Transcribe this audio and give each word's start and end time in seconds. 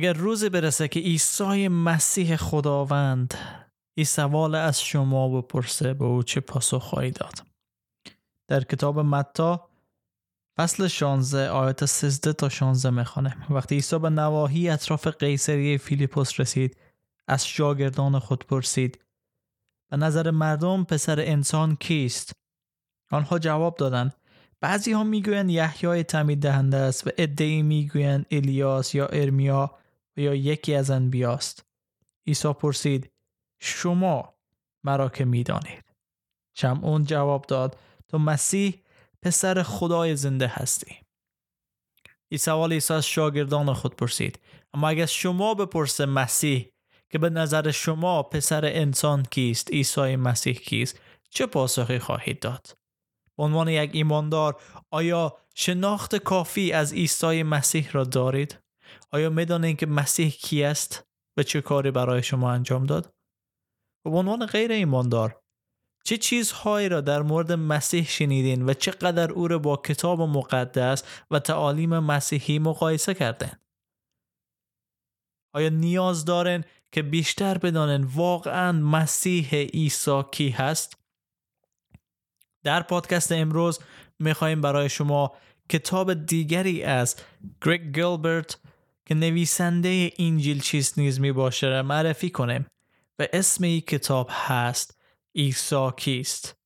اگر 0.00 0.12
روزی 0.12 0.48
برسه 0.48 0.88
که 0.88 1.00
عیسی 1.00 1.68
مسیح 1.68 2.36
خداوند 2.36 3.34
این 3.94 4.06
سوال 4.06 4.54
از 4.54 4.82
شما 4.82 5.40
بپرسه 5.40 5.94
به 5.94 6.04
او 6.04 6.22
چه 6.22 6.40
پاسخ 6.40 6.82
خواهی 6.82 7.10
داد؟ 7.10 7.34
در 8.48 8.64
کتاب 8.64 8.98
متا 8.98 9.68
فصل 10.58 10.88
16 10.88 11.50
آیت 11.50 11.84
13 11.84 12.32
تا 12.32 12.48
16 12.48 12.90
می‌خوانه 12.90 13.36
وقتی 13.50 13.74
عیسی 13.74 13.98
به 13.98 14.10
نواحی 14.10 14.68
اطراف 14.68 15.06
قیصریه 15.06 15.78
فیلیپوس 15.78 16.40
رسید 16.40 16.76
از 17.28 17.46
شاگردان 17.46 18.18
خود 18.18 18.46
پرسید 18.46 19.04
به 19.90 19.96
نظر 19.96 20.30
مردم 20.30 20.84
پسر 20.84 21.20
انسان 21.20 21.76
کیست؟ 21.76 22.32
آنها 23.10 23.38
جواب 23.38 23.76
دادند 23.76 24.14
بعضی 24.60 24.92
ها 24.92 25.04
می‌گویند 25.04 25.50
یحیای 25.50 26.04
تمید 26.04 26.42
دهنده 26.42 26.76
است 26.76 27.06
و 27.06 27.10
ادعی 27.18 27.62
می‌گویند 27.62 28.26
الیاس 28.30 28.94
یا 28.94 29.06
ارمیا 29.06 29.79
یا 30.20 30.34
یکی 30.34 30.74
از 30.74 30.90
انبیاست. 30.90 31.66
عیسی 32.26 32.52
پرسید 32.52 33.12
شما 33.60 34.34
مرا 34.84 35.08
که 35.08 35.24
می‌دانید؟ 35.24 35.84
شمعون 36.54 37.04
جواب 37.04 37.46
داد 37.46 37.78
تو 38.08 38.18
مسیح 38.18 38.82
پسر 39.22 39.62
خدای 39.62 40.16
زنده 40.16 40.46
هستی. 40.46 40.96
این 42.28 42.38
سوال 42.38 42.72
عیسی 42.72 42.94
از 42.94 43.06
شاگردان 43.06 43.74
خود 43.74 43.96
پرسید 43.96 44.38
اما 44.74 44.88
اگر 44.88 45.06
شما 45.06 45.54
بپرسه 45.54 46.06
مسیح 46.06 46.72
که 47.10 47.18
به 47.18 47.30
نظر 47.30 47.70
شما 47.70 48.22
پسر 48.22 48.64
انسان 48.64 49.22
کیست 49.22 49.70
عیسی 49.70 50.16
مسیح 50.16 50.54
کیست 50.54 51.00
چه 51.30 51.46
پاسخی 51.46 51.98
خواهید 51.98 52.40
داد؟ 52.40 52.76
به 53.36 53.42
عنوان 53.42 53.68
یک 53.68 53.90
ایماندار 53.92 54.60
آیا 54.90 55.36
شناخت 55.54 56.16
کافی 56.16 56.72
از 56.72 56.92
عیسی 56.92 57.42
مسیح 57.42 57.90
را 57.92 58.04
دارید؟ 58.04 58.58
آیا 59.10 59.30
می‌دانید 59.30 59.78
که 59.78 59.86
مسیح 59.86 60.30
کی 60.30 60.64
است؟ 60.64 61.06
و 61.36 61.42
چه 61.42 61.60
کاری 61.60 61.90
برای 61.90 62.22
شما 62.22 62.52
انجام 62.52 62.86
داد؟ 62.86 63.14
به 64.04 64.10
عنوان 64.10 64.46
غیر 64.46 64.72
ایماندار. 64.72 65.42
چه 66.04 66.16
چیزهایی 66.16 66.88
را 66.88 67.00
در 67.00 67.22
مورد 67.22 67.52
مسیح 67.52 68.06
شنیدین 68.06 68.66
و 68.70 68.74
چقدر 68.74 69.32
او 69.32 69.48
را 69.48 69.58
با 69.58 69.76
کتاب 69.76 70.20
مقدس 70.20 71.04
و 71.30 71.38
تعالیم 71.38 71.98
مسیحی 71.98 72.58
مقایسه 72.58 73.14
کردین؟ 73.14 73.50
آیا 75.54 75.68
نیاز 75.68 76.24
دارن 76.24 76.64
که 76.92 77.02
بیشتر 77.02 77.58
بدانن 77.58 78.04
واقعا 78.04 78.72
مسیح 78.72 79.54
عیسی 79.54 80.22
کی 80.32 80.50
هست؟ 80.50 80.96
در 82.64 82.82
پادکست 82.82 83.32
امروز 83.32 83.78
می‌خواهیم 84.18 84.60
برای 84.60 84.88
شما 84.88 85.36
کتاب 85.68 86.14
دیگری 86.14 86.82
از 86.82 87.16
گریگ 87.62 87.94
گلبرت 87.94 88.58
که 89.10 89.14
نویسنده 89.14 90.12
انجیل 90.18 90.60
چیست 90.60 90.98
نیز 90.98 91.20
می 91.20 91.32
باشه 91.32 91.82
معرفی 91.82 92.30
کنیم 92.30 92.66
و 93.18 93.26
اسم 93.32 93.64
این 93.64 93.80
کتاب 93.80 94.28
هست 94.30 95.00
عیسی 95.34 95.88
کیست. 95.96 96.56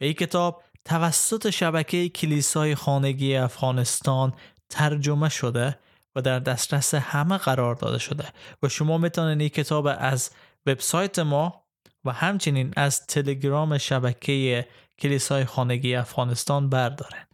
و 0.00 0.04
این 0.04 0.12
کتاب 0.12 0.62
توسط 0.84 1.50
شبکه 1.50 2.08
کلیسای 2.08 2.74
خانگی 2.74 3.36
افغانستان 3.36 4.32
ترجمه 4.68 5.28
شده 5.28 5.78
و 6.16 6.22
در 6.22 6.38
دسترس 6.38 6.94
همه 6.94 7.38
قرار 7.38 7.74
داده 7.74 7.98
شده 7.98 8.24
و 8.62 8.68
شما 8.68 8.98
می‌تونید 8.98 9.40
این 9.40 9.48
کتاب 9.48 9.88
از 9.98 10.30
وبسایت 10.66 11.18
ما 11.18 11.64
و 12.04 12.12
همچنین 12.12 12.72
از 12.76 13.06
تلگرام 13.06 13.78
شبکه 13.78 14.68
کلیسای 14.98 15.44
خانگی 15.44 15.94
افغانستان 15.94 16.68
بردارن 16.68 17.26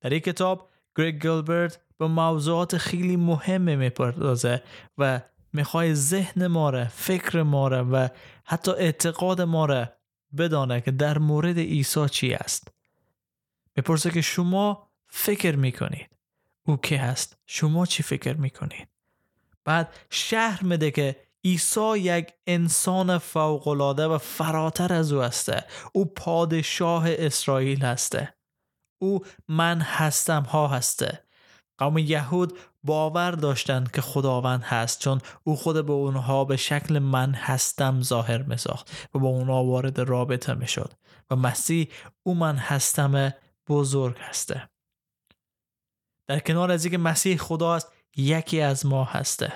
در 0.00 0.10
این 0.10 0.20
کتاب 0.20 0.70
گریگ 0.96 1.22
گلبرت 1.22 1.83
به 1.98 2.06
موضوعات 2.06 2.76
خیلی 2.76 3.16
مهم 3.16 3.78
می‌پردازه 3.78 4.62
و 4.98 5.20
می‌خوای 5.52 5.94
ذهن 5.94 6.46
ما 6.46 6.70
را 6.70 6.84
فکر 6.84 7.42
ما 7.42 7.68
را 7.68 7.88
و 7.92 8.08
حتی 8.44 8.70
اعتقاد 8.70 9.40
ما 9.40 9.66
را 9.66 9.88
بدانه 10.38 10.80
که 10.80 10.90
در 10.90 11.18
مورد 11.18 11.58
عیسی 11.58 12.08
چی 12.08 12.34
است. 12.34 12.68
می‌پرسه 13.76 14.10
که 14.10 14.20
شما 14.20 14.90
فکر 15.06 15.56
می‌کنید. 15.56 16.10
او 16.66 16.76
که 16.76 16.98
هست؟ 16.98 17.36
شما 17.46 17.86
چی 17.86 18.02
فکر 18.02 18.36
می‌کنید؟ 18.36 18.88
بعد 19.64 19.94
شهر 20.10 20.64
میده 20.64 20.90
که 20.90 21.16
عیسی 21.44 21.98
یک 21.98 22.32
انسان 22.46 23.18
فوقالعاده 23.18 24.06
و 24.06 24.18
فراتر 24.18 24.92
از 24.92 25.12
او 25.12 25.22
هسته. 25.22 25.64
او 25.92 26.04
پادشاه 26.04 27.04
اسرائیل 27.08 27.82
هسته. 27.82 28.34
او 28.98 29.24
من 29.48 29.80
هستم 29.80 30.42
ها 30.42 30.68
هسته. 30.68 31.23
قوم 31.78 31.98
یهود 31.98 32.58
باور 32.84 33.30
داشتند 33.30 33.90
که 33.90 34.00
خداوند 34.00 34.62
هست 34.62 35.00
چون 35.00 35.20
او 35.44 35.56
خود 35.56 35.86
به 35.86 35.92
اونها 35.92 36.44
به 36.44 36.56
شکل 36.56 36.98
من 36.98 37.34
هستم 37.34 38.02
ظاهر 38.02 38.42
می 38.42 38.56
ساخت 38.56 39.08
و 39.14 39.18
با 39.18 39.28
اونها 39.28 39.64
وارد 39.64 39.98
رابطه 40.00 40.54
می 40.54 40.68
شد 40.68 40.92
و 41.30 41.36
مسیح 41.36 41.88
او 42.22 42.34
من 42.34 42.56
هستم 42.56 43.32
بزرگ 43.68 44.18
هسته. 44.18 44.68
در 46.28 46.38
کنار 46.38 46.70
از 46.70 46.84
اینکه 46.84 46.98
مسیح 46.98 47.36
خدا 47.36 47.74
است 47.74 47.92
یکی 48.16 48.60
از 48.60 48.86
ما 48.86 49.04
هسته. 49.04 49.52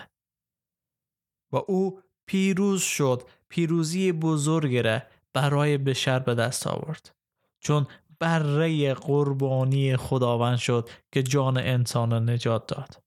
و 1.53 1.57
او 1.57 2.01
پیروز 2.27 2.83
شد 2.83 3.23
پیروزی 3.49 4.13
بزرگی 4.13 4.83
را 4.83 5.03
برای 5.33 5.79
بشر 5.79 6.19
به 6.19 6.35
دست 6.35 6.67
آورد. 6.67 7.15
چون 7.61 7.87
بره 8.21 8.95
قربانی 8.95 9.97
خداوند 9.97 10.59
شد 10.59 10.89
که 11.13 11.23
جان 11.23 11.59
انسان 11.59 12.11
را 12.11 12.19
نجات 12.19 12.67
داد. 12.67 13.03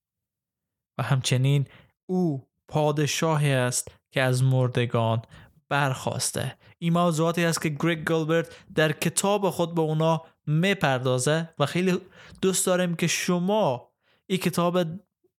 و 0.97 1.03
همچنین 1.03 1.67
او 2.09 2.47
پادشاهی 2.67 3.51
است 3.51 3.87
که 4.11 4.21
از 4.21 4.43
مردگان 4.43 5.21
برخواسته. 5.69 6.57
این 6.77 6.93
موضوعاتی 6.93 7.45
است 7.45 7.61
که 7.61 7.69
گریگ 7.69 8.07
گلبرت 8.07 8.55
در 8.75 8.91
کتاب 8.91 9.49
خود 9.49 9.75
به 9.75 9.81
اونا 9.81 10.21
می‌پردازه 10.47 11.49
و 11.59 11.65
خیلی 11.65 11.97
دوست 12.41 12.65
داریم 12.65 12.95
که 12.95 13.07
شما 13.07 13.91
این 14.27 14.39
کتاب 14.39 14.83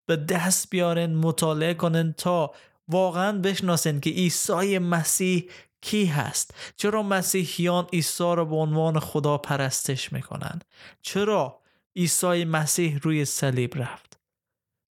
به 0.05 0.15
دست 0.15 0.69
بیارن 0.69 1.15
مطالعه 1.15 1.73
کنن 1.73 2.13
تا 2.17 2.53
واقعا 2.87 3.39
بشناسن 3.39 3.99
که 3.99 4.09
عیسی 4.09 4.79
مسیح 4.79 5.49
کی 5.83 6.05
هست؟ 6.05 6.53
چرا 6.75 7.03
مسیحیان 7.03 7.85
عیسی 7.93 8.23
را 8.23 8.45
به 8.45 8.55
عنوان 8.55 8.99
خدا 8.99 9.37
پرستش 9.37 10.13
می‌کنن؟ 10.13 10.59
چرا 11.01 11.59
عیسی 11.95 12.45
مسیح 12.45 12.99
روی 13.01 13.25
صلیب 13.25 13.77
رفت؟ 13.77 14.19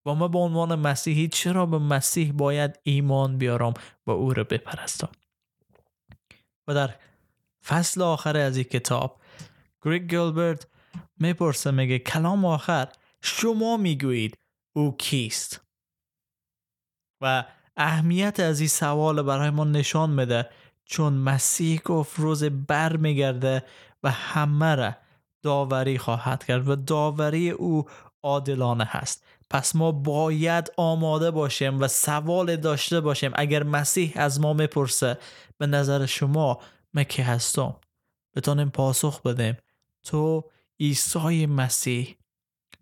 و 0.06 0.14
ما 0.14 0.28
به 0.28 0.38
عنوان 0.38 0.74
مسیحی 0.74 1.28
چرا 1.28 1.66
به 1.66 1.78
مسیح 1.78 2.32
باید 2.32 2.78
ایمان 2.82 3.38
بیارم 3.38 3.74
و 4.06 4.10
او 4.10 4.34
را 4.34 4.44
بپرستم؟ 4.44 5.12
و 6.68 6.74
در 6.74 6.94
فصل 7.64 8.02
آخر 8.02 8.36
از 8.36 8.56
این 8.56 8.64
کتاب 8.64 9.20
گریگ 9.82 10.10
گلبرت 10.10 10.66
می‌پرسه 11.16 11.70
میگه 11.70 11.98
کلام 11.98 12.44
آخر 12.44 12.88
شما 13.22 13.76
می‌گویید 13.76 14.38
او 14.72 14.96
کیست؟ 14.96 15.60
و 17.20 17.44
اهمیت 17.76 18.40
از 18.40 18.60
این 18.60 18.68
سوال 18.68 19.22
برای 19.22 19.50
ما 19.50 19.64
نشان 19.64 20.10
میده. 20.10 20.50
چون 20.84 21.12
مسیح 21.12 21.80
گفت 21.84 22.18
روز 22.18 22.44
بر 22.44 22.96
میگرده 22.96 23.62
و 24.02 24.10
همه 24.10 24.74
را 24.74 24.92
داوری 25.42 25.98
خواهد 25.98 26.44
کرد 26.44 26.68
و 26.68 26.76
داوری 26.76 27.50
او 27.50 27.84
عادلانه 28.22 28.84
هست. 28.84 29.24
پس 29.50 29.76
ما 29.76 29.92
باید 29.92 30.72
آماده 30.76 31.30
باشیم 31.30 31.80
و 31.80 31.88
سوال 31.88 32.56
داشته 32.56 33.00
باشیم. 33.00 33.30
اگر 33.34 33.62
مسیح 33.62 34.12
از 34.16 34.40
ما 34.40 34.52
می‌پرسه 34.52 35.18
به 35.58 35.66
نظر 35.66 36.06
شما 36.06 36.60
من 36.94 37.04
که 37.04 37.24
هستم؟ 37.24 37.76
بتانیم 38.36 38.70
پاسخ 38.70 39.22
بدیم. 39.22 39.56
تو 40.04 40.44
عیسی 40.80 41.46
مسیح 41.46 42.16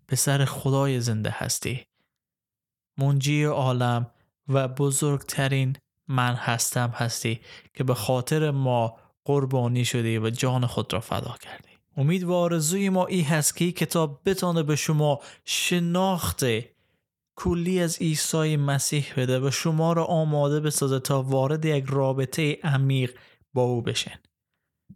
پسر 0.07 0.45
خدای 0.45 1.01
زنده 1.01 1.29
هستی. 1.37 1.85
منجی 2.97 3.43
عالم 3.43 4.11
و 4.47 4.67
بزرگترین 4.67 5.77
من 6.11 6.33
هستم 6.33 6.89
هستی 6.95 7.41
که 7.73 7.83
به 7.83 7.93
خاطر 7.93 8.51
ما 8.51 8.97
قربانی 9.25 9.85
شدی 9.85 10.17
و 10.17 10.29
جان 10.29 10.65
خود 10.65 10.93
را 10.93 10.99
فدا 10.99 11.35
کردی. 11.41 11.71
امید 11.97 12.23
و 12.23 12.33
آرزوی 12.33 12.89
ما 12.89 13.05
ای 13.05 13.21
هست 13.21 13.55
که 13.55 13.65
این 13.65 13.73
کتاب 13.73 14.21
بتانه 14.25 14.63
به 14.63 14.75
شما 14.75 15.19
شناخت 15.45 16.43
کلی 17.35 17.81
از 17.81 17.97
عیسی 17.97 18.57
مسیح 18.57 19.13
بده 19.17 19.39
و 19.39 19.51
شما 19.51 19.93
را 19.93 20.05
آماده 20.05 20.59
بسازه 20.59 20.99
تا 20.99 21.21
وارد 21.21 21.65
یک 21.65 21.85
رابطه 21.87 22.57
عمیق 22.63 23.17
با 23.53 23.61
او 23.61 23.81
بشین. 23.81 24.17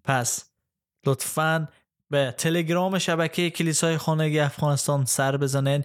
پس 0.03 0.49
لطفا 1.05 1.67
به 2.09 2.35
تلگرام 2.37 2.99
شبکه 2.99 3.49
کلیسای 3.49 3.97
خانگی 3.97 4.39
افغانستان 4.39 5.05
سر 5.05 5.37
بزنین 5.37 5.83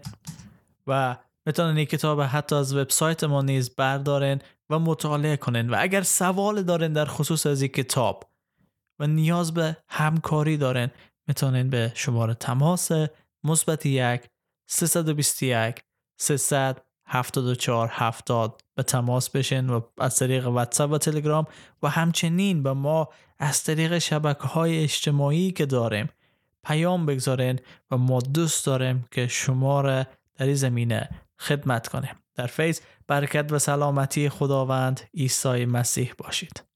و 0.87 1.17
می‌تونن 1.47 1.77
این 1.77 1.87
کتاب 1.87 2.21
حتی 2.21 2.57
از 2.57 2.75
وبسایت 2.75 3.25
ما 3.25 3.43
نیز 3.43 3.75
بردارن 3.77 4.41
و 4.71 4.79
مطالعه 4.79 5.37
کنن 5.37 5.71
و 5.71 5.77
اگر 5.79 6.03
سوال 6.03 6.63
دارن 6.63 6.93
در 6.93 7.05
خصوص 7.05 7.47
از 7.47 7.63
این 7.63 7.71
کتاب 7.71 8.25
و 8.99 9.07
نیاز 9.07 9.55
به 9.55 9.77
همکاری 9.89 10.57
دارن 10.57 10.91
می‌تونن 11.27 11.71
به 11.71 11.93
شماره 11.95 12.35
تماس 12.35 12.91
مثبت 13.45 13.87
یک 13.87 14.21
321 14.67 15.83
300 16.17 16.83
74 17.07 17.89
70 17.93 18.63
به 18.75 18.83
تماس 18.83 19.31
بشین 19.31 19.71
و 19.71 19.81
از 19.99 20.17
طریق 20.17 20.47
واتساپ 20.47 20.91
و 20.91 20.99
تلگرام 20.99 21.47
و 21.83 21.89
همچنین 21.89 22.63
به 22.63 22.73
ما 22.73 23.09
از 23.39 23.65
طریق 23.65 23.99
شبکه 23.99 24.49
های 24.49 24.83
اجتماعی 24.83 25.53
که 25.53 25.67
داریم 25.67 26.09
پیام 26.65 27.07
بگذارین 27.07 27.59
و 27.91 27.97
ما 27.97 28.21
دوست 28.21 28.67
داریم 28.67 29.09
که 29.11 29.27
شما 29.27 29.81
را 29.81 30.07
در 30.37 30.47
این 30.47 30.55
زمینه 30.55 31.09
خدمت 31.39 31.89
کنیم. 31.89 32.15
در 32.41 32.47
فیض 32.47 32.81
برکت 33.07 33.53
و 33.53 33.59
سلامتی 33.59 34.29
خداوند 34.29 35.01
عیسی 35.15 35.67
مسیح 35.67 36.13
باشید. 36.19 36.70